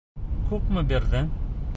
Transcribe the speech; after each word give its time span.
Күпме 0.53 0.83
бирҙең? 0.93 1.31